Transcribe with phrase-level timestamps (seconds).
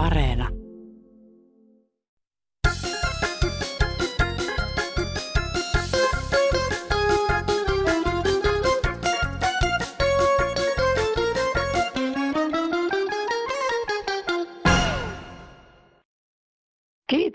[0.00, 0.59] Areena.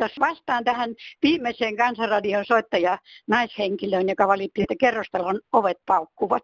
[0.06, 0.20] Kiitos.
[0.20, 0.90] Vastaan tähän
[1.22, 2.98] viimeiseen kansanradion soittaja
[3.28, 6.44] naishenkilöön, joka valitti, että kerrostalon ovet paukkuvat.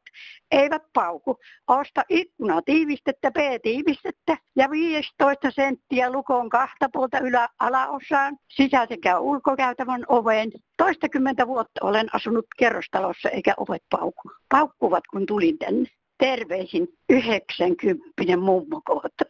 [0.51, 1.37] Eivät pauku.
[1.67, 10.05] Osta ikkuna tiivistettä, B-tiivistettä ja 15 senttiä lukoon kahta puolta ylä alaosaan, sisä- sekä ulkokäytävän
[10.07, 10.51] oveen.
[10.77, 14.31] Toistakymmentä vuotta olen asunut kerrostalossa eikä ovet pauku.
[14.49, 15.89] Paukkuvat kun tulin tänne.
[16.17, 19.25] Terveisin 90 mummokoota.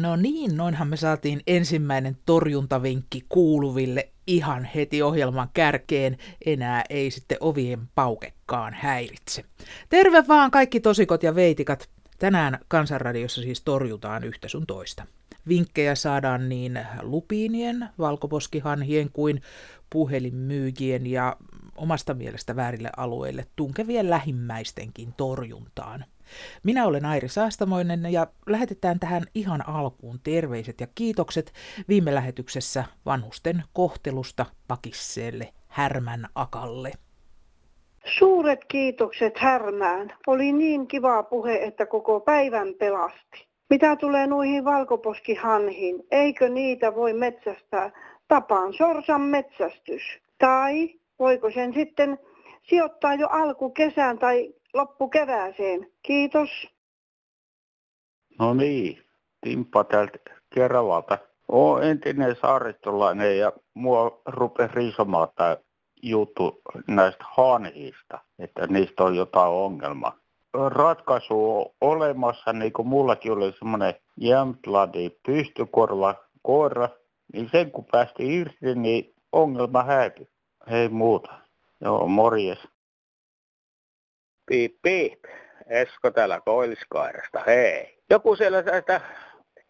[0.00, 6.16] No niin, noinhan me saatiin ensimmäinen torjuntavinkki kuuluville ihan heti ohjelman kärkeen.
[6.46, 9.44] Enää ei sitten ovien paukekaan häiritse.
[9.88, 11.88] Terve vaan kaikki tosikot ja veitikat.
[12.18, 15.06] Tänään Kansanradiossa siis torjutaan yhtä sun toista.
[15.48, 19.42] Vinkkejä saadaan niin lupiinien, valkoposkihanhien kuin
[19.90, 21.36] puhelinmyyjien ja
[21.76, 26.04] omasta mielestä väärille alueille tunkevien lähimmäistenkin torjuntaan.
[26.62, 31.52] Minä olen Airi Saastamoinen ja lähetetään tähän ihan alkuun terveiset ja kiitokset
[31.88, 36.92] viime lähetyksessä vanhusten kohtelusta Pakisseelle Härmän Akalle.
[38.18, 40.12] Suuret kiitokset Härmään.
[40.26, 43.48] Oli niin kiva puhe, että koko päivän pelasti.
[43.70, 47.90] Mitä tulee noihin valkoposkihanhiin, eikö niitä voi metsästää
[48.28, 50.02] tapaan sorsan metsästys?
[50.38, 52.18] Tai voiko sen sitten
[52.62, 55.86] sijoittaa jo alkukesään tai loppukevääseen.
[56.02, 56.48] Kiitos.
[58.38, 59.02] No niin,
[59.40, 60.18] Timppa täältä
[60.54, 61.18] Keravalta.
[61.48, 65.56] Olen entinen saaristolainen ja mua rupesi riisomaan tämä
[66.02, 70.18] juttu näistä hanhista, että niistä on jotain ongelmaa.
[70.68, 76.88] Ratkaisu on olemassa, niin kuin mullakin oli semmoinen Jämtladi pystykorva koira,
[77.32, 80.28] niin sen kun päästi irti, niin ongelma häipyi.
[80.70, 81.34] Hei muuta.
[81.80, 82.58] Joo, morjes.
[84.46, 85.24] Piip, piip.
[85.66, 87.98] Esko täällä Koilliskairasta, hei.
[88.10, 89.00] Joku siellä näistä,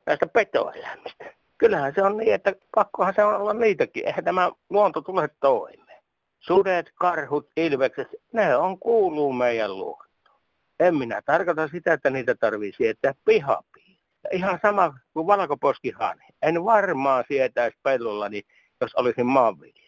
[0.07, 1.25] näistä petoeläimistä.
[1.59, 4.07] Kyllähän se on niin, että pakkohan se on olla niitäkin.
[4.07, 6.03] Eihän tämä luonto tule toimeen.
[6.41, 10.41] Sudet, karhut, ilvekset, ne on kuuluu meidän luontoon.
[10.81, 13.99] En minä tarkoita sitä, että niitä tarvii sietää pihapiin.
[14.33, 16.27] Ihan sama kuin valkoposkihani.
[16.43, 18.43] En varmaan sietäisi pellollani,
[18.81, 19.86] jos olisin maanviljelijä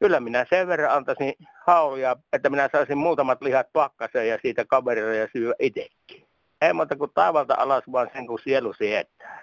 [0.00, 1.34] kyllä minä sen verran antaisin
[1.66, 6.26] haulia, että minä saisin muutamat lihat pakkaseen ja siitä kaverilla ja syö itsekin.
[6.62, 9.42] Ei muuta kuin taivalta alas, vaan sen kun sielu sietää.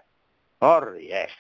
[0.62, 1.32] Morjes.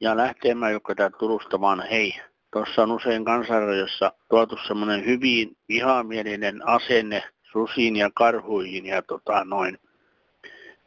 [0.00, 2.14] Ja lähteemään, joka tää Turusta vaan hei.
[2.52, 9.78] Tuossa on usein kansanrajossa tuotu semmoinen hyvin vihamielinen asenne susiin ja karhuihin ja tota noin.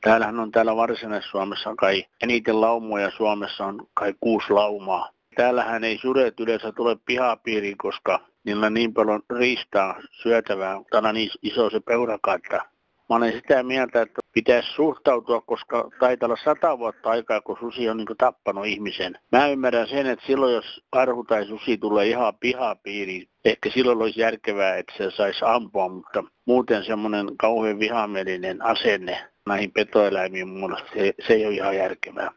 [0.02, 6.40] Täällähän on täällä Varsinais-Suomessa kai eniten laumoja Suomessa on kai kuusi laumaa täällähän ei sudet
[6.40, 10.82] yleensä tule pihapiiriin, koska niillä on niin paljon riistaa syötävää.
[10.92, 12.62] Täällä on niin iso se peurakatta.
[13.10, 17.90] Mä olen sitä mieltä, että pitäisi suhtautua, koska taitaa olla sata vuotta aikaa, kun susi
[17.90, 19.20] on niin tappanut ihmisen.
[19.32, 24.22] Mä ymmärrän sen, että silloin jos karhu tai susi tulee ihan pihapiiriin, ehkä silloin olisi
[24.22, 31.14] järkevää, että se saisi ampua, mutta muuten semmoinen kauhean vihamielinen asenne näihin petoeläimiin muodosta, se,
[31.28, 32.32] se ei ole ihan järkevää.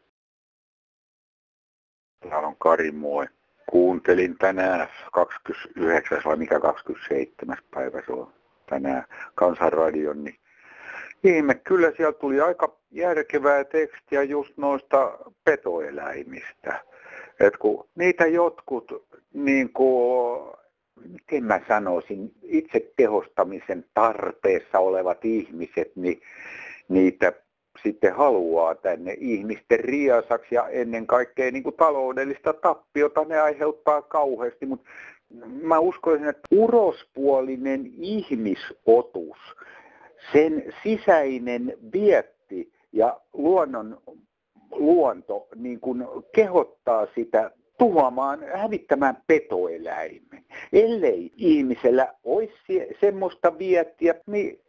[2.31, 3.27] Täällä on Kari, moi.
[3.67, 6.23] Kuuntelin tänään 29.
[6.25, 7.57] vai mikä 27.
[7.71, 8.33] päivä se on
[8.67, 10.37] tänään kansanradion, niin
[11.25, 16.81] ihme, kyllä siellä tuli aika järkevää tekstiä just noista petoeläimistä.
[17.41, 20.53] Et kun niitä jotkut, niin kuin,
[21.09, 26.23] miten mä sanoisin, itse tehostamisen tarpeessa olevat ihmiset, niin
[26.89, 27.33] niitä
[27.83, 34.67] sitten haluaa tänne ihmisten riasaksi ja ennen kaikkea niin kuin taloudellista tappiota ne aiheuttaa kauheasti,
[34.67, 34.89] mutta
[35.63, 39.39] mä uskoisin, että urospuolinen ihmisotus,
[40.33, 43.99] sen sisäinen vietti ja luonnon
[44.71, 46.05] luonto niin kuin
[46.35, 50.45] kehottaa sitä tuhoamaan, hävittämään petoeläimen.
[50.73, 54.61] Ellei ihmisellä olisi semmoista viettiä, niin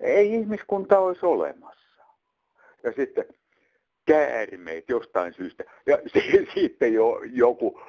[0.00, 1.77] ei ihmiskunta olisi olemassa
[2.82, 3.24] ja sitten
[4.06, 5.64] käärmeet jostain syystä.
[5.86, 5.98] Ja
[6.54, 7.80] sitten jo joku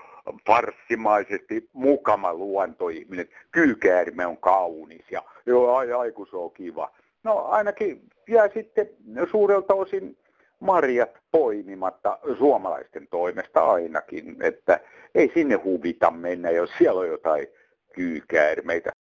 [0.48, 3.28] farssimaisesti mukama luontoihminen.
[3.52, 6.92] Kyykäärme on kaunis ja joo, ai, ai kun se on kiva.
[7.24, 8.90] No ainakin jää sitten
[9.32, 10.18] suurelta osin
[10.60, 14.80] marjat poimimatta suomalaisten toimesta ainakin, että
[15.16, 17.48] ei sinne huvita mennä, jos siellä on jotain
[17.94, 18.92] kyykäärmeitä.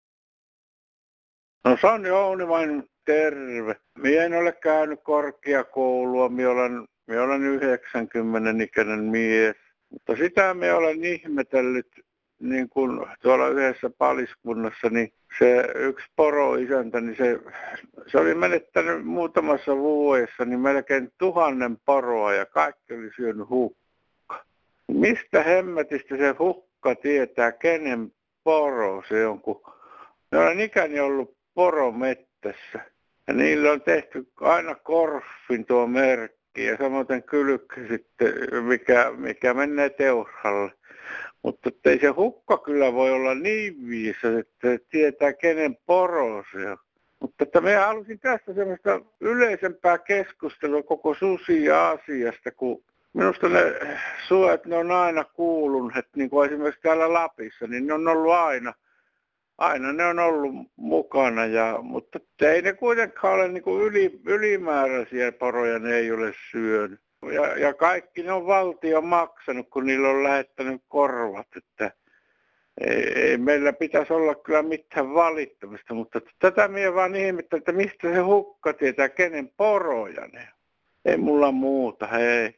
[1.64, 2.10] No Sanni
[2.48, 3.76] vain terve.
[3.98, 9.56] Mie en ole käynyt korkeakoulua, minä olen, minä olen 90 ikäinen mies.
[9.90, 11.88] Mutta sitä me olen ihmetellyt,
[12.40, 17.40] niin kuin tuolla yhdessä paliskunnassa, niin se yksi poroisäntä, niin se,
[18.08, 24.46] se oli menettänyt muutamassa vuodessa niin melkein tuhannen poroa ja kaikki oli syönyt hukka.
[24.88, 28.12] Mistä hemmetistä se hukka tietää, kenen
[28.44, 29.62] poro se on, kun
[30.32, 32.80] ne olen ikäni ollut poromettässä.
[33.28, 38.34] Ja niillä on tehty aina korfin tuo merkki ja samoin kylkki sitten,
[38.64, 40.72] mikä, mikä menee teuralle.
[41.44, 46.78] Mutta ei se hukka kyllä voi olla niin viisas, että tietää kenen poro se on.
[47.20, 52.84] Mutta että me halusin tästä semmoista yleisempää keskustelua koko susi-asiasta, kun
[53.14, 53.62] minusta ne
[54.28, 58.74] suojat, ne on aina kuulunut, niin kuin esimerkiksi täällä Lapissa, niin ne on ollut aina,
[59.60, 65.32] aina ne on ollut mukana, ja, mutta ei ne kuitenkaan ole niin kuin yli, ylimääräisiä
[65.32, 67.00] poroja, ne ei ole syönyt.
[67.34, 71.92] Ja, ja kaikki ne on valtio maksanut, kun niillä on lähettänyt korvat, että
[72.88, 78.14] ei, ei meillä pitäisi olla kyllä mitään valittamista, mutta tätä minä vaan ihmettelen, että mistä
[78.14, 80.48] se hukka tietää, kenen poroja ne
[81.06, 82.56] Ei mulla muuta, hei.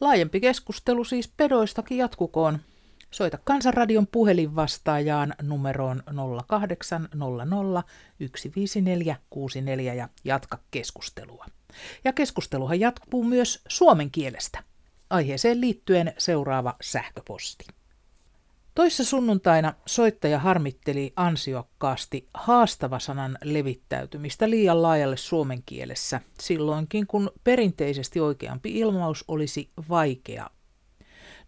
[0.00, 2.58] Laajempi keskustelu siis pedoistakin jatkukoon.
[3.10, 6.02] Soita Kansanradion puhelinvastaajaan numeroon
[6.46, 7.08] 0800
[8.34, 11.46] 154 64 ja jatka keskustelua.
[12.04, 14.62] Ja keskusteluhan jatkuu myös suomen kielestä.
[15.10, 17.64] Aiheeseen liittyen seuraava sähköposti.
[18.74, 28.78] Toissa sunnuntaina soittaja harmitteli ansiokkaasti haastava-sanan levittäytymistä liian laajalle suomen kielessä, silloinkin kun perinteisesti oikeampi
[28.78, 30.50] ilmaus olisi vaikea.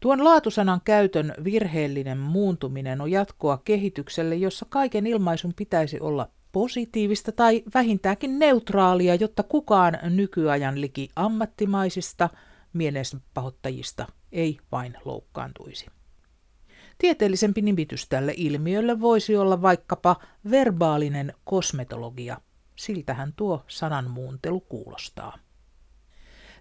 [0.00, 7.62] Tuon laatusanan käytön virheellinen muuntuminen on jatkoa kehitykselle, jossa kaiken ilmaisun pitäisi olla positiivista tai
[7.74, 12.28] vähintäänkin neutraalia, jotta kukaan nykyajan liki ammattimaisista
[12.72, 15.86] mielenpahoittajista ei vain loukkaantuisi.
[16.98, 20.16] Tieteellisempi nimitys tälle ilmiölle voisi olla vaikkapa
[20.50, 22.40] verbaalinen kosmetologia.
[22.76, 25.38] Siltähän tuo sananmuuntelu kuulostaa.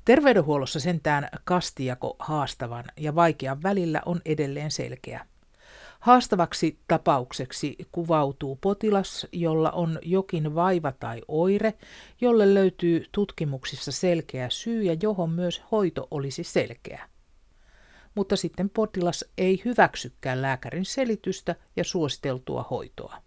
[0.10, 5.26] Terveydenhuollossa sentään kastijako haastavan ja vaikean välillä on edelleen selkeä.
[6.00, 11.74] Haastavaksi tapaukseksi kuvautuu potilas, jolla on jokin vaiva tai oire,
[12.22, 17.10] jolle löytyy tutkimuksissa selkeä syy ja johon myös hoito olisi selkeä.
[18.16, 23.18] Mutta sitten potilas ei hyväksykään lääkärin selitystä ja suositeltua hoitoa.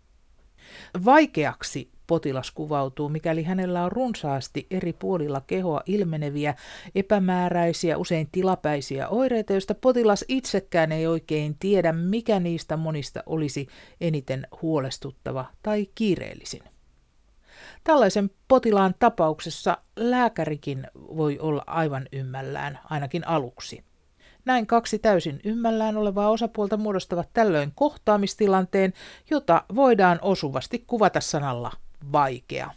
[1.05, 6.55] Vaikeaksi potilas kuvautuu, mikäli hänellä on runsaasti eri puolilla kehoa ilmeneviä,
[6.95, 13.67] epämääräisiä, usein tilapäisiä oireita, joista potilas itsekään ei oikein tiedä, mikä niistä monista olisi
[14.01, 16.63] eniten huolestuttava tai kiireellisin.
[17.85, 23.85] Tällaisen potilaan tapauksessa lääkärikin voi olla aivan ymmällään, ainakin aluksi.
[24.45, 28.93] Näin kaksi täysin ymmällään olevaa osapuolta muodostavat tällöin kohtaamistilanteen,
[29.31, 31.73] jota voidaan osuvasti kuvata sanalla
[32.13, 32.71] vaikea.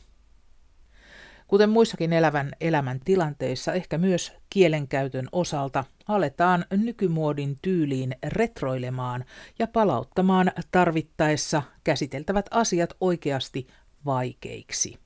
[1.48, 9.26] Kuten muissakin elävän elämän tilanteissa, ehkä myös kielenkäytön osalta aletaan nykymuodin tyyliin retroilemaan
[9.60, 13.68] ja palauttamaan tarvittaessa käsiteltävät asiat oikeasti
[14.06, 15.00] vaikeiksi.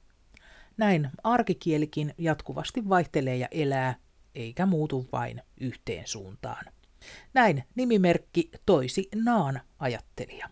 [0.77, 3.95] Näin arkikielikin jatkuvasti vaihtelee ja elää,
[4.35, 6.66] eikä muutu vain yhteen suuntaan.
[7.33, 10.49] Näin nimimerkki toisi Naan ajattelija.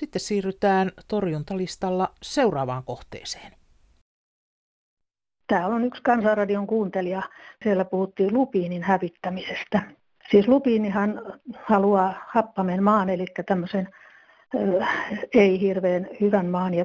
[0.00, 3.52] Sitten siirrytään torjuntalistalla seuraavaan kohteeseen.
[5.46, 7.22] Täällä on yksi kansanradion kuuntelija.
[7.62, 9.82] Siellä puhuttiin lupiinin hävittämisestä.
[10.30, 11.22] Siis lupiinihan
[11.62, 13.88] haluaa happamen maan, eli tämmöisen
[15.34, 16.74] ei hirveän hyvän maan.
[16.74, 16.84] Ja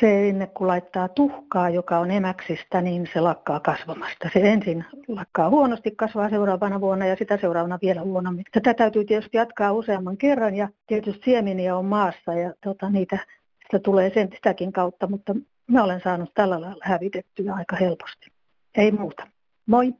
[0.00, 4.30] se ennen kuin laittaa tuhkaa, joka on emäksistä, niin se lakkaa kasvamasta.
[4.32, 8.44] Se ensin lakkaa huonosti, kasvaa seuraavana vuonna ja sitä seuraavana vielä huonommin.
[8.52, 13.18] Tätä täytyy tietysti jatkaa useamman kerran ja tietysti siemeniä on maassa ja tota, niitä
[13.62, 15.34] sitä tulee sen sitäkin kautta, mutta
[15.66, 18.32] mä olen saanut tällä lailla hävitettyä aika helposti.
[18.74, 19.26] Ei muuta.
[19.66, 19.94] Moi!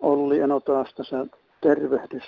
[0.00, 1.26] Olli Eno taas tässä
[1.60, 2.24] tervehdys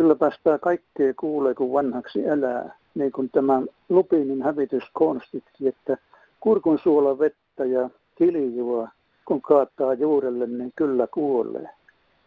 [0.00, 2.76] kyllä päästää kaikkea kuulee, kun vanhaksi elää.
[2.94, 5.96] Niin kuin tämä Lupinin hävityskonstitkin, että
[6.40, 8.88] kurkun suola vettä ja kilijua,
[9.24, 11.68] kun kaataa juurelle, niin kyllä kuolee.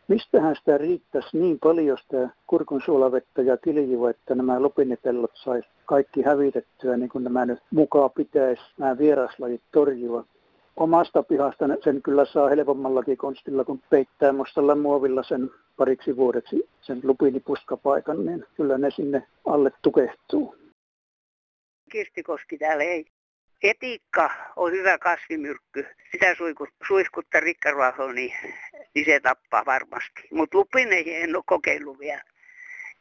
[0.08, 6.22] Mistähän sitä riittäisi niin paljon sitä kurkun suolavettä ja kilijua, että nämä lupinipellot saisi kaikki
[6.22, 10.26] hävitettyä, niin kuin nämä nyt mukaan pitäisi nämä vieraslajit torjua
[10.76, 17.00] omasta pihasta sen kyllä saa helpommallakin konstilla, kun peittää mustalla muovilla sen pariksi vuodeksi sen
[17.04, 20.56] lupinipuskapaikan, niin kyllä ne sinne alle tukehtuu.
[21.92, 23.06] Kirsti Koski täällä ei.
[23.64, 25.86] Etiikka on hyvä kasvimyrkky.
[26.12, 26.36] Sitä
[26.88, 28.34] suihkuttaa rikkaruoho, niin,
[28.96, 30.28] niin se tappaa varmasti.
[30.32, 32.22] Mutta lupineihin en ole kokeillut vielä.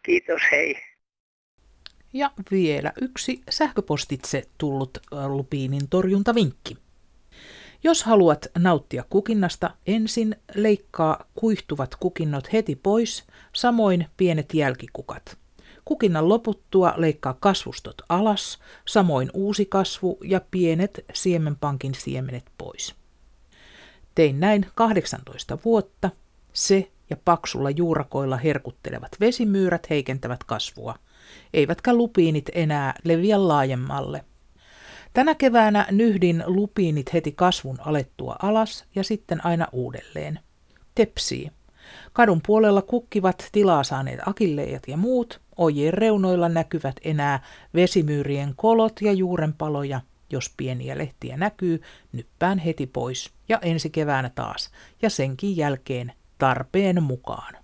[0.02, 0.76] Kiitos, hei.
[2.12, 6.76] Ja vielä yksi sähköpostitse tullut lupiinin torjuntavinkki.
[7.84, 15.38] Jos haluat nauttia kukinnasta, ensin leikkaa kuihtuvat kukinnot heti pois, samoin pienet jälkikukat.
[15.84, 18.58] Kukinnan loputtua leikkaa kasvustot alas,
[18.88, 22.94] samoin uusi kasvu ja pienet siemenpankin siemenet pois.
[24.14, 26.10] Tein näin 18 vuotta.
[26.52, 30.94] Se ja paksulla juurakoilla herkuttelevat vesimyyrät heikentävät kasvua,
[31.54, 34.24] eivätkä lupiinit enää leviä laajemmalle–
[35.12, 40.38] Tänä keväänä nyhdin lupiinit heti kasvun alettua alas ja sitten aina uudelleen.
[40.94, 41.50] Tepsii.
[42.12, 47.42] Kadun puolella kukkivat tilaa saaneet akilleijat ja muut, ojien reunoilla näkyvät enää
[47.74, 50.00] vesimyyrien kolot ja juurenpaloja.
[50.30, 54.70] Jos pieniä lehtiä näkyy, nyppään heti pois ja ensi keväänä taas
[55.02, 57.54] ja senkin jälkeen tarpeen mukaan.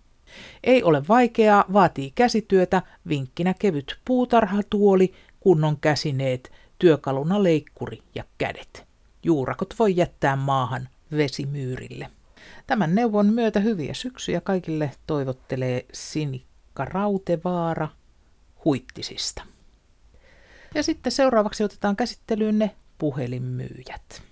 [0.65, 8.87] Ei ole vaikeaa, vaatii käsityötä, vinkkinä kevyt puutarhatuoli, kunnon käsineet, työkaluna leikkuri ja kädet.
[9.23, 12.11] Juurakot voi jättää maahan vesimyyrille.
[12.67, 17.89] Tämän neuvon myötä hyviä syksyjä kaikille toivottelee Sinikka Rautevaara
[18.65, 19.43] Huittisista.
[20.75, 24.23] Ja sitten seuraavaksi otetaan käsittelyyn ne puhelinmyyjät.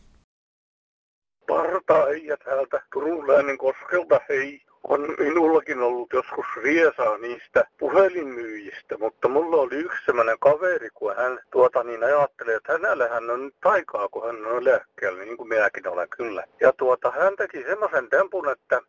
[1.49, 9.29] Parta Eija täältä Turun läänin koskelta, hei on minullakin ollut joskus riesaa niistä puhelinmyyjistä, mutta
[9.29, 13.55] mulla oli yksi sellainen kaveri, kun hän tuota niin ajattelee, että hänellä hän on nyt
[13.65, 16.45] aikaa, kun hän on lääkkeellä, niin kuin minäkin olen kyllä.
[16.61, 18.81] Ja tuota, hän teki semmoisen tempun, että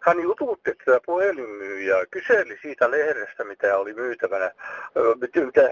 [0.00, 4.50] hän jututti tätä puhelinmyyjää, kyseli siitä lehdestä, mitä oli myytävänä,
[5.20, 5.62] mitä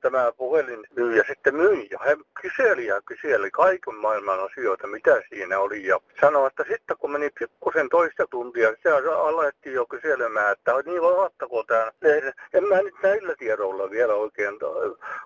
[0.00, 1.88] tämä puhelinmyyjä sitten myi.
[1.90, 5.86] Ja hän kyseli ja kyseli kaiken maailman asioita, mitä siinä oli.
[5.86, 11.00] Ja sanoi, että sitten kun meni pikkusen toista tuntia, se alettiin jo kyselemään, että niin
[11.00, 12.32] ovattako tämä lehde.
[12.54, 14.58] En mä nyt näillä tiedoilla vielä oikein,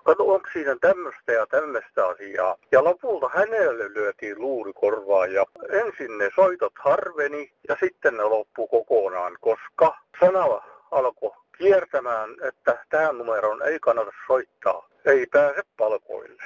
[0.03, 2.55] kato onko siinä tämmöistä ja tämmöistä asiaa.
[2.71, 8.67] Ja lopulta hänelle lyötiin luuri korvaan ja ensin ne soitot harveni ja sitten ne loppu
[8.67, 11.31] kokonaan, koska sanava alkoi
[11.61, 14.89] kiertämään, että tähän numeroon ei kannata soittaa.
[15.05, 16.43] Ei pääse palkoille.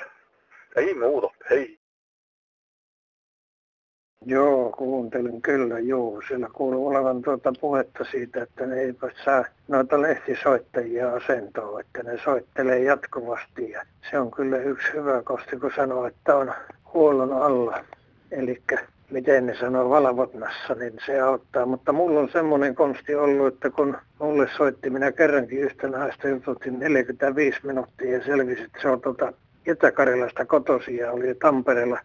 [0.76, 1.80] Ei muuta, ei.
[4.26, 6.22] Joo, kuuntelin kyllä, joo.
[6.28, 12.20] Siellä kuuluu olevan tuota puhetta siitä, että ne eivät saa noita lehtisoittajia asentoon, että ne
[12.24, 13.72] soittelee jatkuvasti.
[13.72, 16.54] Ja se on kyllä yksi hyvä kosti, kun sanoo, että on
[16.94, 17.86] huollon alla.
[18.32, 18.62] Eli
[19.12, 21.66] miten ne sanoo valvonnassa, niin se auttaa.
[21.66, 26.80] Mutta mulla on semmoinen konsti ollut, että kun mulle soitti, minä kerrankin yhtä naista jututin
[26.80, 29.34] 45 minuuttia ja selvisi, että se on tuota
[29.68, 32.00] Itä-Karjalasta kotosi ja oli Tampereella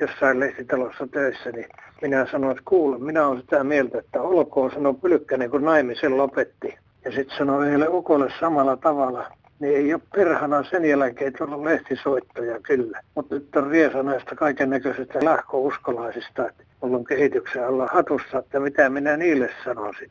[0.00, 1.66] jossain lehtitalossa töissä, niin
[2.02, 6.78] minä sanoin, että kuule, minä olen sitä mieltä, että olkoon, sanoi Pylkkänen, kun naimisen lopetti.
[7.04, 12.60] Ja sitten sanoi heille ukolle samalla tavalla, niin ei ole perhana sen jälkeen tullut lehtisoittoja
[12.60, 13.00] kyllä.
[13.14, 18.60] Mutta nyt on riesa näistä kaiken näköisistä lähkouskolaisista, että mulla on kehityksen alla hatussa, että
[18.60, 20.10] mitä minä niille sanoisin.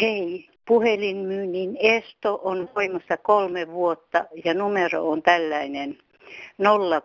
[0.00, 5.98] Hei, puhelinmyynnin esto on voimassa kolme vuotta ja numero on tällainen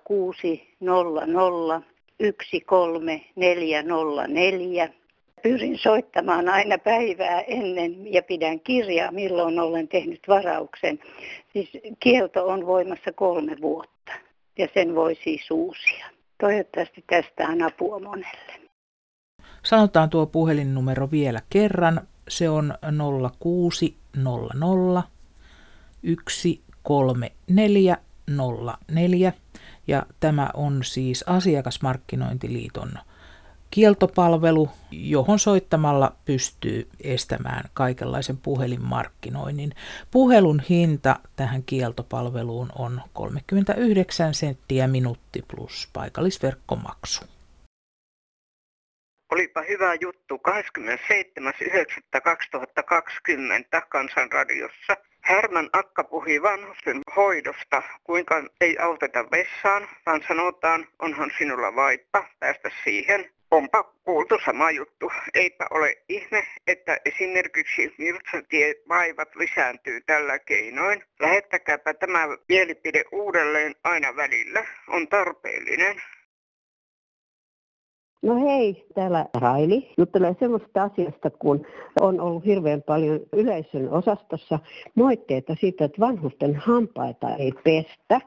[0.04, 1.82] 0600
[2.20, 4.90] 13404
[5.44, 11.00] pyrin soittamaan aina päivää ennen ja pidän kirjaa, milloin olen tehnyt varauksen.
[11.54, 14.12] Siis kielto on voimassa kolme vuotta
[14.58, 16.06] ja sen voi siis uusia.
[16.40, 18.54] Toivottavasti tästä on apua monelle.
[19.64, 22.02] Sanotaan tuo puhelinnumero vielä kerran.
[22.28, 22.74] Se on
[23.40, 25.04] 0600
[26.28, 27.98] 134
[28.88, 29.34] 04
[29.88, 32.92] ja tämä on siis Asiakasmarkkinointiliiton
[33.72, 39.72] kieltopalvelu, johon soittamalla pystyy estämään kaikenlaisen puhelinmarkkinoinnin.
[40.12, 47.26] Puhelun hinta tähän kieltopalveluun on 39 senttiä minuutti plus paikallisverkkomaksu.
[49.32, 50.42] Olipa hyvä juttu 27.9.2020
[53.90, 54.98] Kansanradiossa.
[55.22, 62.70] Härmän akka puhui vanhusten hoidosta, kuinka ei auteta vessaan, vaan sanotaan, onhan sinulla vaippa päästä
[62.84, 63.37] siihen.
[63.52, 65.12] Onpa kuultu sama juttu.
[65.34, 67.96] Eipä ole ihme, että esimerkiksi
[68.90, 71.04] vaivat lisääntyy tällä keinoin.
[71.20, 74.66] Lähettäkääpä tämä mielipide uudelleen aina välillä.
[74.88, 76.02] On tarpeellinen.
[78.22, 81.66] No hei, täällä Raili juttelee semmoista asiasta, kun
[82.00, 84.60] on ollut hirveän paljon yleisön osastossa
[84.96, 88.22] moitteita siitä, että vanhusten hampaita ei pestä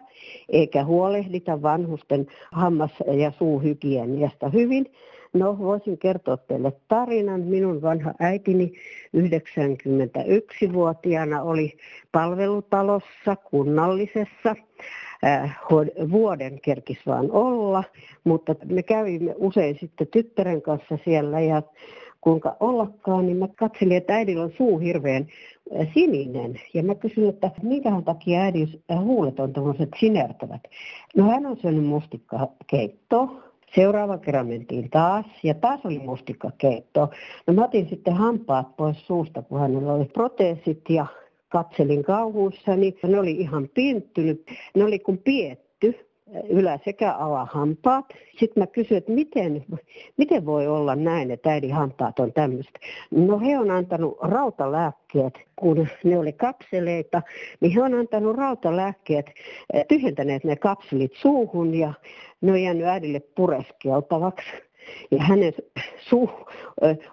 [0.49, 4.87] eikä huolehdita vanhusten hammas- ja suuhygieniasta hyvin.
[5.33, 7.41] No, voisin kertoa teille tarinan.
[7.41, 8.73] Minun vanha äitini
[9.17, 11.77] 91-vuotiaana oli
[12.13, 14.57] palvelutalossa kunnallisessa
[15.25, 15.59] Äh,
[16.11, 17.85] vuoden kerkis vaan olla,
[18.25, 21.63] mutta me kävimme usein sitten tyttären kanssa siellä ja
[22.21, 25.27] kuinka ollakaan, niin mä katselin, että äidillä on suu hirveän
[25.81, 26.61] äh, sininen.
[26.75, 30.61] Ja mä kysyin, että minkähän takia äidin äh, huulet on tämmöiset sinertävät.
[31.17, 33.51] No hän on syönyt mustikkakeittoa.
[33.75, 37.11] Seuraava kerran mentiin taas ja taas oli mustikkakeitto.
[37.47, 41.07] No mä otin sitten hampaat pois suusta, kun hänellä oli proteesit ja
[41.51, 42.95] katselin kauhuissani.
[43.03, 44.47] Ne oli ihan pinttynyt.
[44.75, 45.71] Ne oli kuin pietty
[46.49, 48.05] ylä- sekä alahampaat.
[48.39, 49.65] Sitten mä kysyin, että miten,
[50.17, 52.79] miten voi olla näin, että äidin hampaat on tämmöistä.
[53.11, 57.23] No he on antanut rautalääkkeet, kun ne oli kapseleita,
[57.61, 59.27] niin he on antanut rautalääkkeet,
[59.89, 61.93] tyhjentäneet ne kapselit suuhun ja
[62.41, 64.70] ne on jäänyt äidille pureskeltavaksi.
[65.11, 65.53] Ja hänen
[65.99, 66.31] suu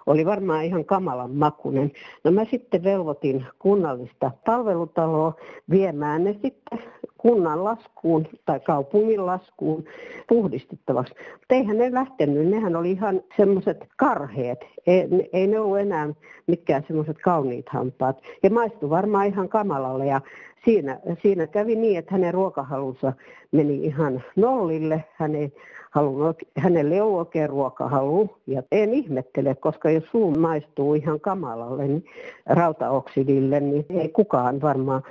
[0.06, 1.92] oli varmaan ihan kamalan makunen.
[2.24, 5.34] No mä sitten velvoitin kunnallista palvelutaloa
[5.70, 6.78] viemään ne sitten
[7.18, 9.84] kunnan laskuun tai kaupungin laskuun
[10.28, 11.14] puhdistettavaksi.
[11.32, 14.58] Mutta eihän ne lähtenyt, nehän oli ihan semmoiset karheet.
[14.86, 16.08] Ei, ei ne ollut enää
[16.46, 18.22] mitkään semmoiset kauniit hampaat.
[18.42, 20.20] Ja maistu varmaan ihan kamalalle ja
[20.64, 23.12] siinä, siinä kävi niin, että hänen ruokahalunsa
[23.52, 25.04] meni ihan nollille.
[25.14, 25.52] Hän ei
[25.90, 28.30] halunnut, hänelle ei ollut oikein ruokahalu.
[28.46, 32.04] Ja en ihmettele, koska jos suu maistuu ihan kamalalle, niin
[32.46, 35.02] rautaoksidille, niin ei kukaan varmaan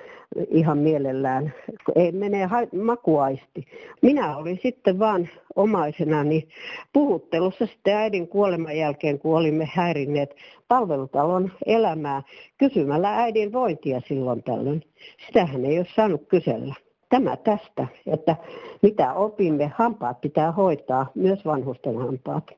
[0.49, 1.53] ihan mielellään,
[1.97, 2.49] ei mene
[2.83, 3.65] makuaisti.
[4.01, 6.49] Minä olin sitten vaan omaisena niin
[6.93, 10.35] puhuttelussa sitten äidin kuoleman jälkeen, kun olimme häirinneet
[10.67, 12.23] palvelutalon elämää
[12.57, 14.83] kysymällä äidin vointia silloin tällöin.
[15.25, 16.75] Sitähän ei ole saanut kysellä.
[17.09, 18.35] Tämä tästä, että
[18.81, 22.51] mitä opimme, hampaat pitää hoitaa, myös vanhusten hampaat.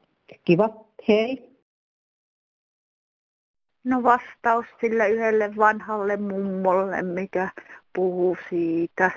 [0.46, 0.69] Kiva,
[1.08, 1.50] hei.
[3.83, 7.50] No vastaus sille yhdelle vanhalle mummolle, mikä
[7.96, 9.11] puhuu siitä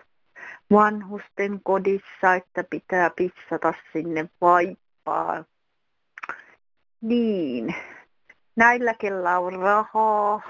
[0.72, 5.46] vanhusten kodissa, että pitää pissata sinne vaippaan.
[7.00, 7.74] Niin,
[8.56, 10.42] näillä kellä on rahaa,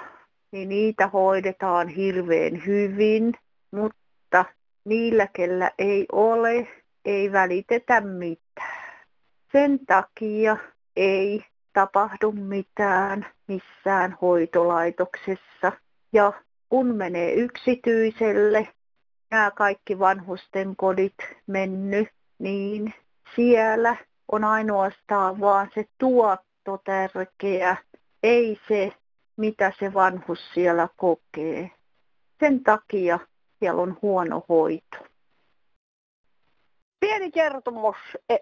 [0.53, 3.35] niin niitä hoidetaan hirveän hyvin,
[3.71, 4.45] mutta
[4.85, 6.69] niillä kellä ei ole,
[7.05, 8.83] ei välitetä mitään.
[9.53, 10.57] Sen takia
[10.97, 15.73] ei tapahdu mitään missään hoitolaitoksessa.
[16.13, 16.33] Ja
[16.69, 18.69] kun menee yksityiselle,
[19.33, 21.15] nämä kaikki vanhusten kodit
[21.47, 22.95] mennyt, niin
[23.37, 23.97] siellä
[24.33, 27.77] on ainoastaan vaan se tuotto tärkeä,
[28.23, 28.93] ei se,
[29.37, 31.71] mitä se vanhus siellä kokee.
[32.41, 33.19] Sen takia
[33.59, 34.97] siellä on huono hoito.
[37.01, 37.97] Pieni kertomus
[38.29, 38.37] e,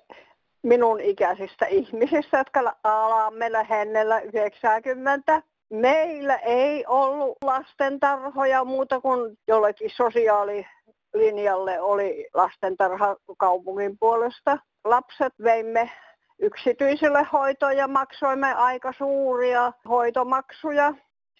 [0.62, 5.42] minun ikäisistä ihmisistä, jotka alaa meillä hennellä 90.
[5.70, 9.90] Meillä ei ollut lastentarhoja muuta kuin jollekin
[11.10, 14.58] sosiaalilinjalle oli lastentarha kaupungin puolesta.
[14.84, 15.90] Lapset veimme
[16.38, 20.94] yksityiselle hoitoon ja maksoimme aika suuria hoitomaksuja.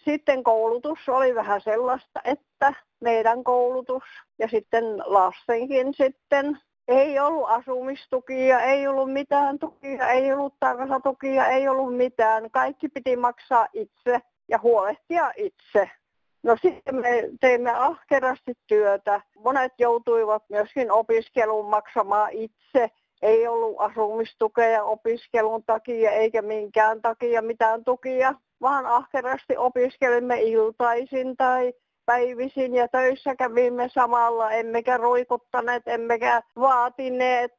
[0.05, 4.03] Sitten koulutus oli vähän sellaista, että meidän koulutus
[4.39, 11.69] ja sitten lastenkin sitten ei ollut asumistukia, ei ollut mitään tukia, ei ollut tarhatukia, ei
[11.69, 12.51] ollut mitään.
[12.51, 15.91] Kaikki piti maksaa itse ja huolehtia itse.
[16.43, 19.21] No sitten me teimme ahkerasti työtä.
[19.37, 22.91] Monet joutuivat myöskin opiskeluun maksamaan itse.
[23.23, 31.73] Ei ollut asumistukea opiskelun takia eikä minkään takia mitään tukia, vaan ahkerasti opiskelimme iltaisin tai
[32.07, 37.53] päivisin ja töissä kävimme samalla, emmekä ruikuttaneet, emmekä vaatineet.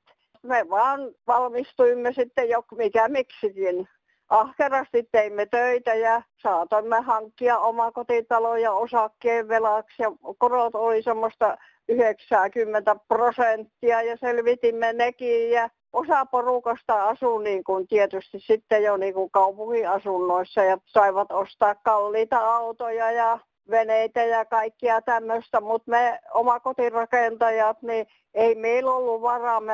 [0.44, 3.88] Me vaan valmistuimme sitten jo mikä miksikin.
[4.32, 11.58] Ahkerasti teimme töitä ja saatoimme hankkia omakotitaloja osakkeen velaksi ja korot oli semmoista
[11.90, 19.14] 90 prosenttia ja selvitimme nekin ja osa porukasta asuu niin kuin tietysti sitten jo niin
[19.14, 23.40] kuin kaupungin asunnoissa ja saivat ostaa kalliita autoja ja
[23.70, 29.60] veneitä ja kaikkia tämmöistä, mutta me omakotirakentajat, niin ei meillä ollut varaa.
[29.60, 29.74] Me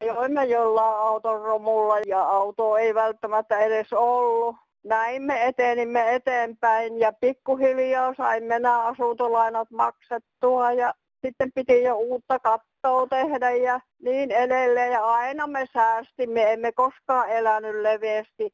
[0.00, 4.56] ajoimme jollain auton romulla ja auto ei välttämättä edes ollut.
[4.84, 10.94] Näin me etenimme eteenpäin ja pikkuhiljaa saimme nämä asuntolainat maksettua ja
[11.26, 14.92] sitten piti jo uutta kattoa tehdä ja niin edelleen.
[14.92, 18.50] Ja aina me säästimme, emme koskaan elänyt leveästi.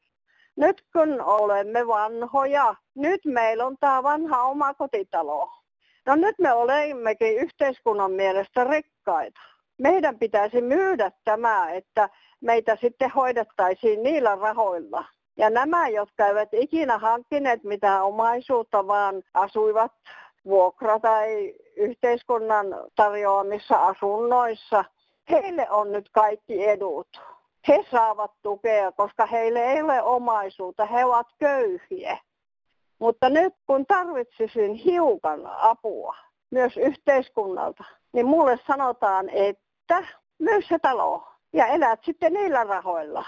[0.57, 5.49] Nyt kun olemme vanhoja, nyt meillä on tämä vanha oma kotitalo.
[6.05, 9.54] No nyt me olemmekin yhteiskunnan mielestä rikkaita.
[9.77, 12.09] Meidän pitäisi myydä tämä, että
[12.41, 15.05] meitä sitten hoidettaisiin niillä rahoilla.
[15.37, 19.91] Ja nämä, jotka eivät ikinä hankkineet mitään omaisuutta, vaan asuivat
[20.45, 24.85] vuokra- tai yhteiskunnan tarjoamissa asunnoissa,
[25.29, 27.07] heille on nyt kaikki edut.
[27.67, 32.17] He saavat tukea, koska heille ei ole omaisuutta, he ovat köyhiä.
[32.99, 36.15] Mutta nyt kun tarvitsisin hiukan apua
[36.51, 37.83] myös yhteiskunnalta,
[38.13, 39.64] niin mulle sanotaan, että
[40.39, 43.25] myös se talo ja elät sitten niillä rahoilla.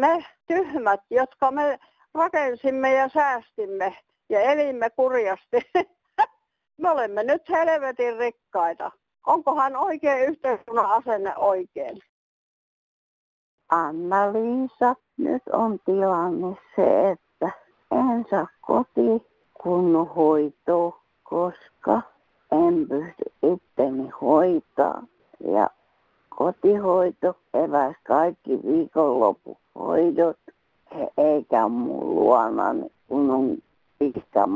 [0.00, 1.78] Me tyhmät, jotka me
[2.14, 3.96] rakensimme ja säästimme
[4.28, 5.70] ja elimme kurjasti,
[6.82, 8.90] me olemme nyt helvetin rikkaita.
[9.26, 11.98] Onkohan oikein yhteiskunnan asenne oikein?
[13.68, 17.50] Anna-Liisa, nyt on tilanne se, että
[17.90, 19.26] en saa koti
[19.62, 22.02] kunnon hoitoa, koska
[22.52, 25.02] en pysty itteni hoitaa.
[25.44, 25.70] Ja
[26.28, 30.38] kotihoito eväs kaikki viikonloppuhoidot,
[31.16, 33.58] eikä mun luonani kun on
[33.98, 34.46] pitkä.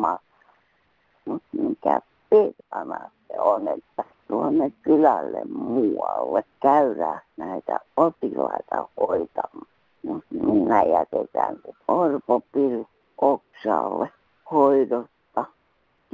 [1.25, 9.67] Mutta mikä pitänä se on, että tuonne kylälle muualle käydään näitä potilaita hoitamaan.
[10.03, 12.43] Mutta minä jätetään se Orpo
[13.21, 14.11] Oksalle
[14.51, 15.45] hoidosta.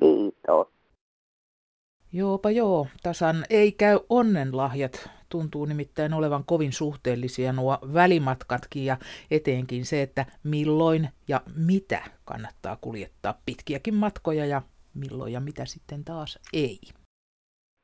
[0.00, 0.68] Kiitos.
[2.14, 5.10] Joopa joo, tasan ei käy onnenlahjat.
[5.28, 8.96] Tuntuu nimittäin olevan kovin suhteellisia nuo välimatkatkin ja
[9.30, 14.62] eteenkin se, että milloin ja mitä kannattaa kuljettaa pitkiäkin matkoja ja
[14.94, 16.80] milloin ja mitä sitten taas ei.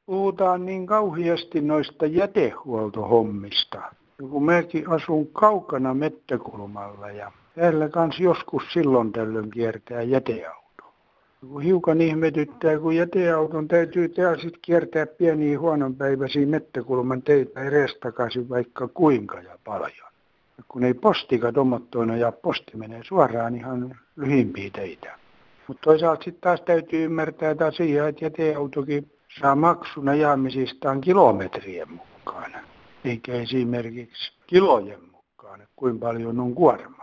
[0.06, 3.82] Puhutaan niin kauheasti noista jätehuoltohommista.
[4.30, 10.67] Kun mäkin asun kaukana mettäkulmalla ja täällä kans joskus silloin tällöin kiertää jäteauto.
[11.40, 19.40] Kun hiukan ihmetyttää, kun jäteauton täytyy sitten kiertää pieniä huononpäiväisiä mettäkulman teitä edestakaisin vaikka kuinka
[19.40, 20.12] ja paljon.
[20.58, 25.18] Ja kun ei postika tomottoina ja posti menee suoraan ihan lyhimpiä teitä.
[25.66, 32.52] Mutta toisaalta sitten taas täytyy ymmärtää että asia, että jäteautokin saa maksun ajamisistaan kilometrien mukaan,
[33.04, 36.97] eikä esimerkiksi kilojen mukaan, kuinka paljon on kuormaa.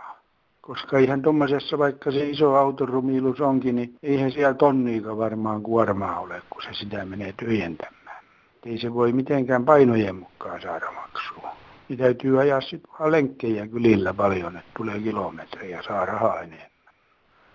[0.66, 6.42] Koska ihan tuommoisessa, vaikka se iso autorumiilus onkin, niin eihän siellä tonniika varmaan kuormaa ole,
[6.50, 8.24] kun se sitä menee tyhjentämään.
[8.64, 11.56] Ei se voi mitenkään painojen mukaan saada maksua.
[11.88, 16.70] Niin täytyy ajaa sitten vaan lenkkejä kylillä paljon, että tulee kilometrejä saa rahaa enemmän.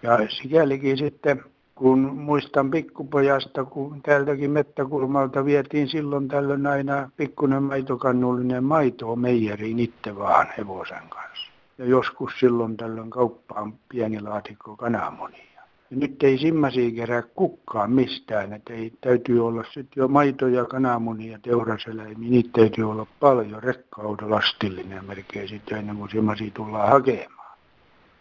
[0.04, 1.44] Ja sikälikin sitten
[1.76, 10.16] kun muistan pikkupojasta, kun täältäkin mettäkulmalta vietiin silloin tällöin aina pikkuinen maitokannullinen maitoa meijeriin itse
[10.16, 11.51] vaan hevosen kanssa.
[11.82, 15.62] Ja joskus silloin tällöin kauppaan pieni laatikko kananmunia.
[15.92, 20.66] Ja nyt ei simmasia kerää kukkaan mistään, että ei, täytyy olla sitten jo maito ja
[20.66, 27.58] kananmunia teuraseläimiä, niitä täytyy olla paljon, rekka-auto lastillinen melkein sitten ennen kuin simmasia tullaan hakemaan.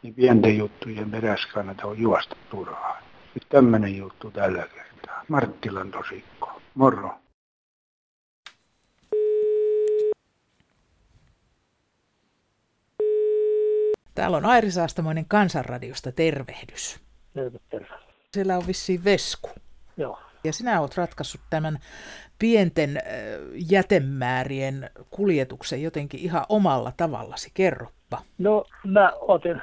[0.02, 3.02] Niin pienten juttujen perässä kannata juosta turhaan.
[3.34, 5.24] Nyt tämmöinen juttu tällä kertaa.
[5.28, 6.60] Marttilan tosikko.
[6.74, 7.10] Moro.
[14.14, 17.00] Täällä on Airi Saastamoinen Kansanradiosta tervehdys.
[17.34, 17.94] Terve, terve.
[18.32, 19.50] Siellä on vissiin Vesku.
[19.96, 20.18] Joo.
[20.44, 21.78] Ja sinä olet ratkaissut tämän
[22.38, 22.98] pienten
[23.70, 27.50] jätemäärien kuljetuksen jotenkin ihan omalla tavallasi.
[27.54, 28.18] Kerropa.
[28.38, 29.62] No mä otin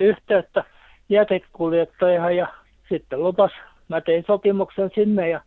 [0.00, 0.64] yhteyttä
[1.08, 2.46] jätekuljettajahan ja
[2.88, 3.52] sitten lupas,
[3.88, 5.40] mä tein sopimuksen sinne ja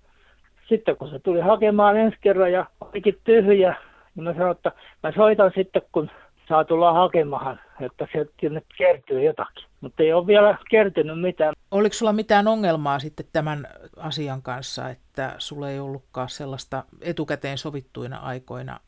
[0.69, 3.75] sitten kun se tuli hakemaan ensi kerran ja olikin tyhjä,
[4.15, 4.71] niin mä sanoin, että
[5.03, 6.09] mä soitan sitten kun
[6.47, 9.65] saa tulla hakemaan, että sieltä kertyy jotakin.
[9.81, 11.53] Mutta ei ole vielä kertynyt mitään.
[11.71, 18.17] Oliko sulla mitään ongelmaa sitten tämän asian kanssa, että sulla ei ollutkaan sellaista etukäteen sovittuina
[18.17, 18.79] aikoina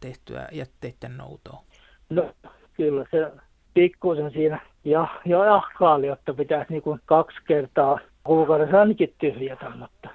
[0.00, 1.62] tehtyä jätteiden noutoa?
[2.10, 2.34] No
[2.76, 3.32] kyllä se
[3.74, 10.08] pikkuisen siinä ja, ja jahkaali, että pitäisi niin kuin kaksi kertaa kuukaudessa ainakin tyhjätä, mutta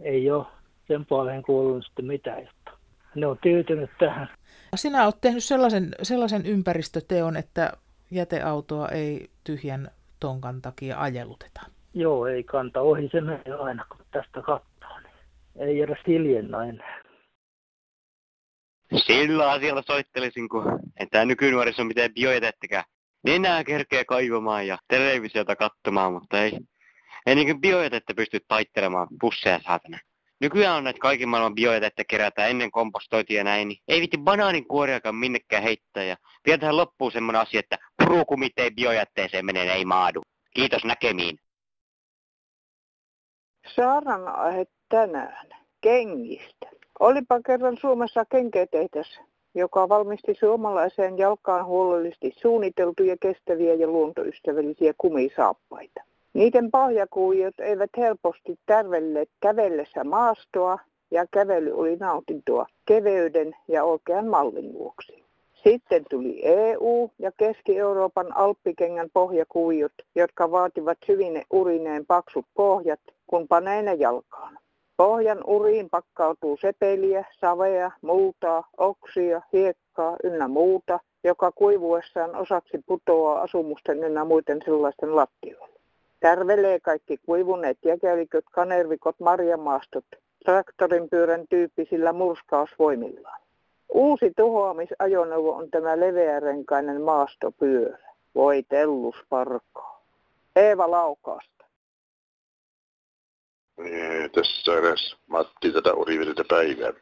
[0.00, 0.46] ei ole
[0.88, 2.70] sen puoleen kuulunut sitten mitään, jotta
[3.14, 4.28] ne on tyytynyt tähän.
[4.74, 7.72] Sinä olet tehnyt sellaisen, sellaisen ympäristöteon, että
[8.10, 11.60] jäteautoa ei tyhjän tonkan takia ajeluteta.
[11.94, 14.98] Joo, ei kanta ohi se menee aina, kun tästä katsoo.
[14.98, 17.02] Niin ei edes hiljennä enää.
[18.96, 22.84] Sillä asialla soittelisin, kun en tämä nykynuoriso mitään biojätettäkään
[23.24, 26.58] enää kerkeä kaivamaan ja televisiota katsomaan, mutta ei,
[27.26, 29.98] ei niin biojätettä pysty taittelemaan pusseja saatana.
[30.40, 34.68] Nykyään on näitä kaiken maailman biojätettä kerätään ennen kompostointia ja näin, niin ei viti banaanin
[34.68, 36.04] kuoriakaan minnekään heittää.
[36.04, 40.22] Ja vielä tähän loppuu semmoinen asia, että purukumit ei biojätteeseen mene, ei maadu.
[40.54, 41.38] Kiitos näkemiin.
[43.74, 45.48] Saaran aihe tänään
[45.80, 46.66] kengistä.
[47.00, 49.20] Olipa kerran Suomessa kenkätehtäs,
[49.54, 56.09] joka valmisti suomalaiseen jalkaan huolellisesti suunniteltuja, kestäviä ja luontoystävällisiä kumisaappaita.
[56.34, 60.78] Niiden pohjakuviot eivät helposti tärvelleet kävellessä maastoa
[61.10, 65.24] ja kävely oli nautintoa keveyden ja oikean mallin vuoksi.
[65.64, 73.82] Sitten tuli EU ja Keski-Euroopan alppikengän pohjakuviot, jotka vaativat hyvin urineen paksut pohjat, kun panee
[73.82, 74.58] ne jalkaan.
[74.96, 84.04] Pohjan uriin pakkautuu sepeliä, savea, multaa, oksia, hiekkaa ynnä muuta, joka kuivuessaan osaksi putoaa asumusten
[84.04, 85.79] ynnä muiden sellaisten lattioille.
[86.20, 90.04] Tärvelee kaikki kuivuneet jäkäliköt, kanervikot, marjamaastot,
[90.44, 93.40] traktorin pyörän tyyppisillä murskausvoimillaan.
[93.88, 97.98] Uusi tuhoamisajoneuvo on tämä leveärenkainen maastopyörä.
[98.34, 100.02] Voi tellus parkaa.
[100.56, 101.64] Eeva Laukaasta.
[103.76, 106.92] Niin, tässä edes Matti tätä orivedeltä päivää.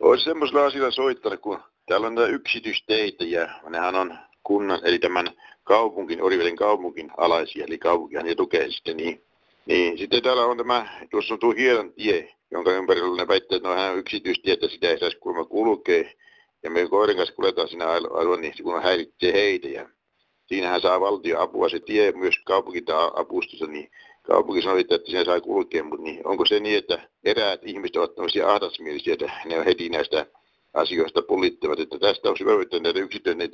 [0.00, 5.26] Olisi semmoisella asialla soittanut, kun täällä on näitä yksityisteitä ja nehän on kunnan, eli tämän
[5.64, 9.22] kaupunkin, Oriveden kaupunkin alaisia, eli kaupunkihan ne tukee sitten niin.
[9.66, 13.68] Niin sitten täällä on tämä, tuossa on tuo hienon tie, jonka ympärillä ne väittää, että
[13.68, 16.04] no on yksityistietä, sitä ei saisi kuulemma kulkea.
[16.62, 19.68] Ja me koirin kanssa kuljetaan siinä alueella, niin kun häiritsee heitä.
[19.68, 19.88] Ja
[20.46, 23.90] siinähän saa valtio apua, se tie myös kaupunkin apustusta, niin
[24.22, 28.14] kaupunki sanoi, että siinä saa kulkea, mutta niin onko se niin, että eräät ihmiset ovat
[28.14, 30.26] tämmöisiä ahdasmielisiä, että ne on heti näistä
[30.76, 33.50] asioista pulittavat, että tästä on hyvä, että näiden yksityinen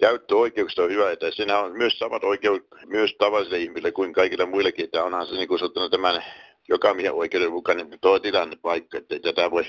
[0.00, 4.84] käyttöoikeuksista on hyvä, että siinä on myös samat oikeudet myös tavallisille ihmisille kuin kaikille muillekin,
[4.84, 6.24] että onhan se niin kuin tämän
[6.68, 9.64] jokamiehen oikeuden mukainen tuo tilanne paikka, että tätä voi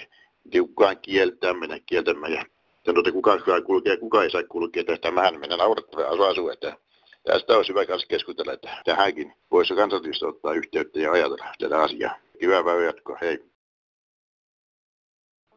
[0.52, 2.46] kukaan kieltää mennä kieltämään ja
[2.86, 6.78] sanotaan, että kukaan saa kulkea, kukaan ei saa kulkea tästä vähän mennä naurattavaa asu, että
[7.24, 12.16] tästä olisi hyvä kanssa keskustella, että tähänkin voisi kansallisesti ottaa yhteyttä ja ajatella tätä asiaa.
[12.42, 13.52] Hyvää päivää jatkoa, hei.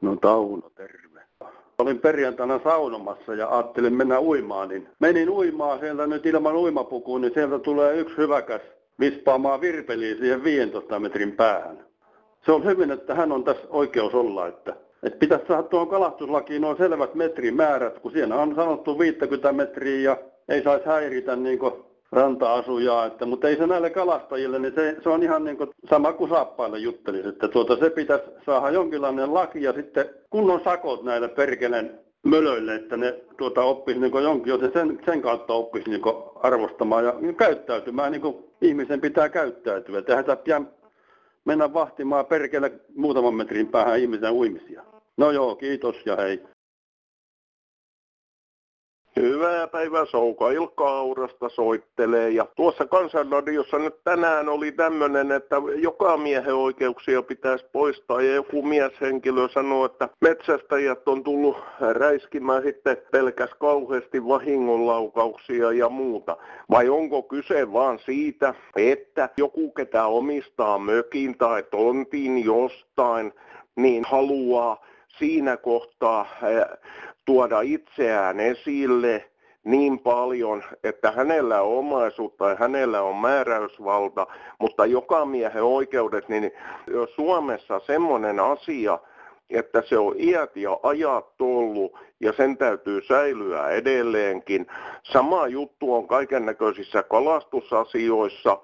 [0.01, 1.14] No Tauno, terve.
[1.79, 7.35] Olin perjantaina saunomassa ja ajattelin mennä uimaan, niin menin uimaan sieltä nyt ilman uimapukuun, niin
[7.35, 8.61] sieltä tulee yksi hyväkäs
[9.01, 11.85] vispaamaan virpeliin siihen 15 metrin päähän.
[12.47, 16.63] Se on hyvin, että hän on tässä oikeus olla, että, että pitäisi saada tuohon kalastuslakiin
[16.63, 20.17] noin selvät metrimäärät, kun siinä on sanottu 50 metriä ja
[20.49, 21.59] ei saisi häiritä niin
[22.15, 26.13] ranta-asujaa, että, mutta ei se näille kalastajille, niin se, se on ihan niin kuin sama
[26.13, 31.29] kuin saappaille juttelisi, että tuota, se pitäisi saada jonkinlainen laki ja sitten kunnon sakot näille
[31.29, 36.03] perkeleen mölöille, että ne tuota, oppisi niin jonkin, joten sen, sen kautta oppisi niin
[36.43, 39.99] arvostamaan ja käyttäytymään niin kuin ihmisen pitää käyttäytyä.
[39.99, 40.13] Että
[40.47, 40.69] eihän
[41.45, 44.83] mennä vahtimaan perkele muutaman metrin päähän ihmisen uimisia.
[45.17, 46.43] No joo, kiitos ja hei.
[49.21, 52.31] Hyvää päivää, Souka Ilkka Aurasta soittelee.
[52.31, 58.23] Ja tuossa kansanradiossa nyt tänään oli tämmöinen, että joka miehen oikeuksia pitäisi poistaa.
[58.23, 66.37] Ja joku mieshenkilö sanoi, että metsästäjät on tullut räiskimään sitten pelkäs kauheasti vahingonlaukauksia ja muuta.
[66.71, 73.33] Vai onko kyse vaan siitä, että joku ketä omistaa mökin tai tontin jostain,
[73.77, 74.85] niin haluaa
[75.19, 76.27] siinä kohtaa
[77.25, 79.25] tuoda itseään esille
[79.65, 84.27] niin paljon, että hänellä on omaisuutta ja hänellä on määräysvalta,
[84.59, 86.53] mutta joka miehen oikeudet, niin
[87.15, 88.99] Suomessa semmoinen asia,
[89.51, 94.67] että se on iät ja ajat tullut ja sen täytyy säilyä edelleenkin.
[95.03, 98.59] Sama juttu on kaiken näköisissä kalastusasioissa.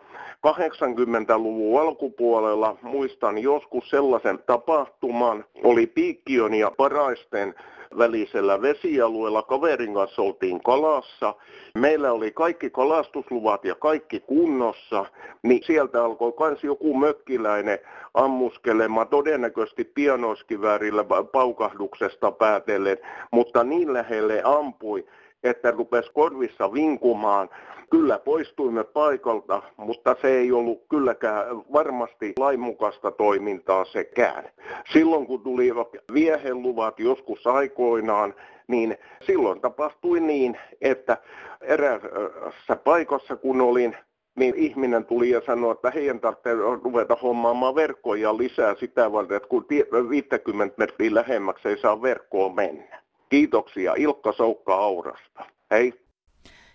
[0.47, 7.55] 80-luvun alkupuolella muistan joskus sellaisen tapahtuman, oli Piikkiön ja Paraisten
[7.99, 9.43] välisellä vesialueella.
[9.43, 11.35] Kaverin kanssa oltiin kalassa.
[11.75, 15.07] Meillä oli kaikki kalastusluvat ja kaikki kunnossa,
[15.43, 17.79] niin sieltä alkoi myös joku mökkiläinen
[18.15, 22.99] ammuskelemaan todennäköisesti pianoiskiväärillä paukahduksesta päätellen,
[23.31, 25.07] mutta niin lähelle ampui,
[25.45, 27.51] että rupesi korvissa vinkumaan.
[27.91, 34.45] Kyllä poistuimme paikalta, mutta se ei ollut kylläkään varmasti lainmukaista toimintaa sekään.
[34.93, 35.71] Silloin kun tuli
[36.15, 38.35] vieheluvat joskus aikoinaan,
[38.69, 41.17] niin silloin tapahtui niin, että
[41.61, 43.97] eräässä paikassa kun olin,
[44.37, 49.49] niin ihminen tuli ja sanoi, että heidän tarvitsee ruveta hommaamaan verkkoja lisää sitä varten, että
[49.49, 49.67] kun
[50.11, 53.00] 50 metriä lähemmäksi ei saa verkkoa mennä.
[53.31, 55.45] Kiitoksia Ilkka Soukka Aurasta.
[55.71, 55.93] Hei.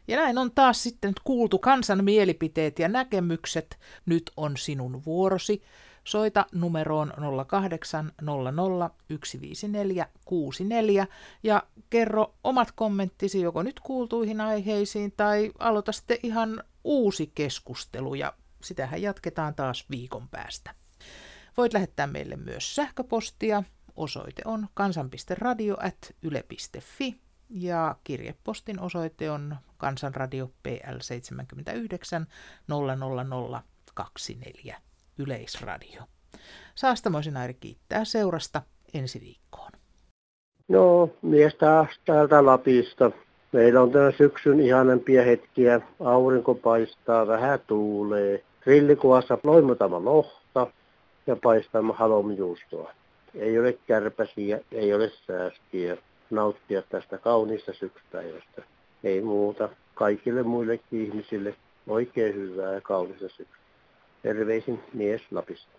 [0.08, 3.80] Ja näin on taas sitten kuultu kansan mielipiteet ja näkemykset.
[4.06, 5.64] Nyt on sinun vuorosi.
[6.04, 7.14] Soita numeroon
[7.48, 8.92] 0800
[9.24, 11.08] 154 64
[11.44, 18.34] ja kerro omat kommenttisi joko nyt kuultuihin aiheisiin tai aloita sitten ihan uusi keskustelu ja
[18.64, 20.72] sitähän jatketaan taas viikon päästä.
[21.58, 23.64] Voit lähettää meille myös sähköpostia.
[23.96, 27.16] Osoite on kansan.radio.yle.fi
[27.50, 32.26] ja kirjepostin osoite on Kansanradio PL 79
[32.68, 34.78] 00024
[35.18, 36.02] Yleisradio.
[36.76, 38.62] Saastamoisin Airi kiittää seurasta
[38.94, 39.72] ensi viikkoon.
[40.68, 43.12] No, mies taas täältä Lapista.
[43.52, 45.82] Meillä on tänä syksyn ihanempia hetkiä.
[46.00, 48.44] Aurinko paistaa, vähän tuulee.
[48.62, 50.68] Grillikuassa loimutama lohta
[51.28, 52.94] ja paistamme halomjuustoa.
[53.36, 55.98] Ei ole kärpäsiä, ei ole sääskiä.
[56.30, 58.64] Nauttia tästä kauniista syksypäivästä.
[59.04, 59.70] Ei muuta.
[59.94, 61.56] Kaikille muillekin ihmisille
[61.88, 63.66] oikein hyvää ja kaunista syksyä.
[64.24, 65.72] Terveisin mies Lapista.